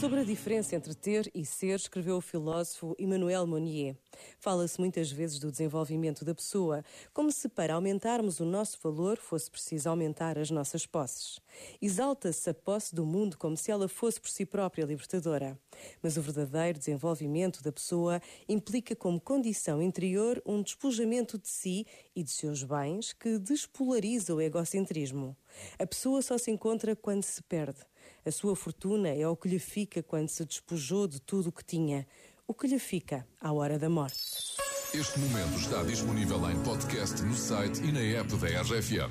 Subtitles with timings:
[0.00, 3.96] Sobre a diferença entre ter e ser, escreveu o filósofo Emmanuel Monnier.
[4.38, 9.50] Fala-se muitas vezes do desenvolvimento da pessoa, como se para aumentarmos o nosso valor fosse
[9.50, 11.40] preciso aumentar as nossas posses.
[11.80, 15.58] Exalta-se a posse do mundo como se ela fosse por si própria libertadora.
[16.02, 22.22] Mas o verdadeiro desenvolvimento da pessoa implica como condição interior um despojamento de si e
[22.22, 25.36] de seus bens que despolariza o egocentrismo.
[25.78, 27.80] A pessoa só se encontra quando se perde.
[28.26, 31.62] A sua fortuna é o que lhe fica quando se despojou de tudo o que
[31.62, 32.06] tinha,
[32.48, 34.56] o que lhe fica à hora da morte.
[34.94, 39.10] Este momento está disponível em podcast no site e na app da RFM.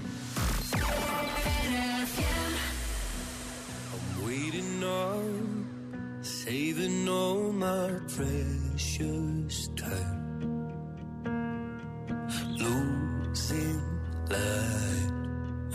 [3.92, 10.24] I'm waiting on, saving all my precious time.
[12.58, 13.80] Losing
[14.32, 15.12] light.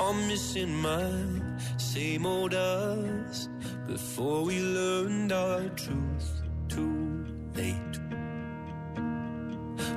[0.00, 3.48] I'm missing my same old us
[3.86, 7.98] before we learned our truth too late.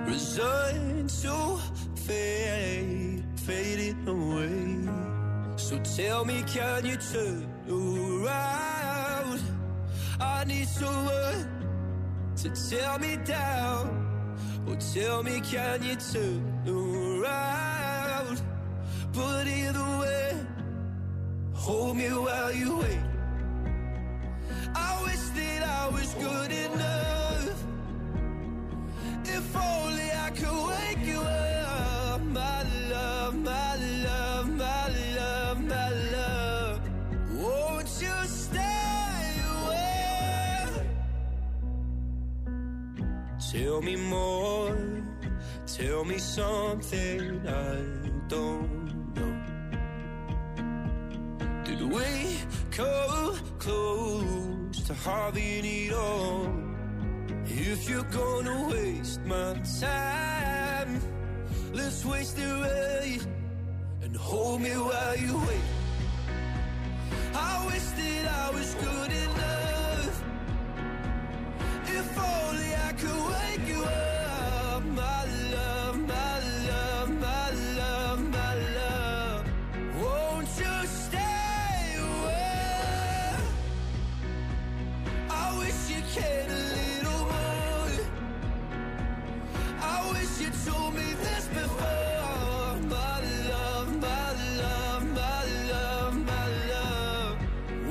[0.05, 1.59] Resigned to
[1.95, 5.57] fade, fading away.
[5.57, 9.41] So tell me, can you turn around?
[10.19, 11.47] I need someone
[12.37, 14.07] to tear me down.
[14.67, 18.41] Or tell me, can you turn around?
[19.13, 20.33] But either way,
[21.61, 23.03] hold me while you wait.
[24.73, 27.57] I wish that I was good enough.
[29.25, 33.75] If only I could wake you up, my love, my
[34.07, 36.81] love, my love, my love.
[37.35, 39.23] Won't you stay
[39.53, 40.65] away?
[43.51, 44.77] Tell me more.
[45.67, 47.75] Tell me something I
[48.27, 49.00] don't
[51.87, 52.39] we
[52.71, 56.53] come close to having it all?
[57.45, 61.01] If you're gonna waste my time,
[61.73, 63.25] let's waste it right
[64.03, 65.67] and hold me while you wait.
[67.33, 69.70] I wish that I was good enough.
[90.41, 93.17] You told me this before, my
[93.49, 94.27] love, my
[94.61, 97.37] love, my love, my love.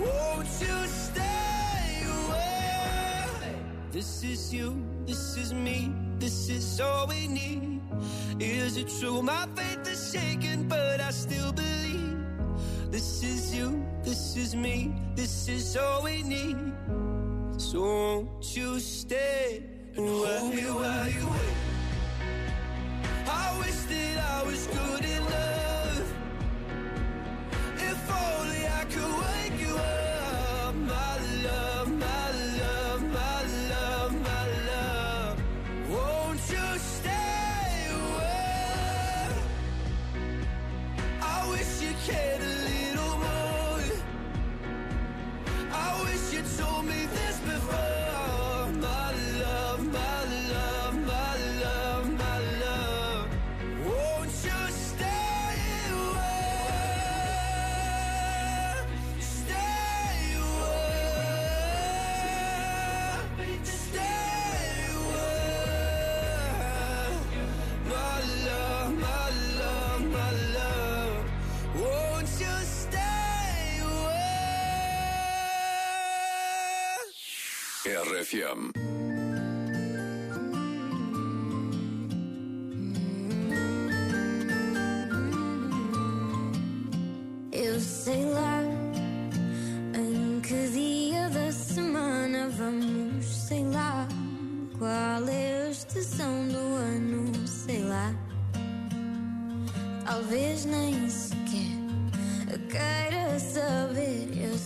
[0.03, 3.55] Won't you stay away?
[3.93, 4.69] This is you,
[5.07, 7.81] this is me, this is all we need.
[8.41, 9.23] Is it true?
[9.23, 12.19] My faith is shaken, but I still believe.
[12.91, 16.59] This is you, this is me, this is all we need.
[17.59, 19.63] So won't you stay
[19.97, 21.40] and hold me while you
[77.87, 78.73] RFM.
[87.51, 88.63] Eu sei lá
[89.95, 94.07] em que dia da semana vamos, sei lá
[94.79, 98.15] qual é a estação do ano, sei lá.
[100.05, 101.41] Talvez nem sequer
[102.71, 104.57] queira saber, eu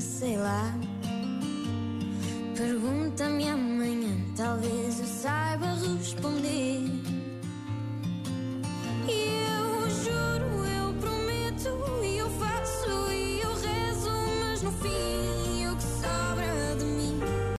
[0.00, 0.72] sei lá.
[2.56, 5.66] Pergunta-me amanhã, talvez eu saiba
[5.98, 6.63] responder.